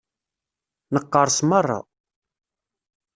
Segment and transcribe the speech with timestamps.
[0.93, 1.79] Neqqerṣ meṛṛa.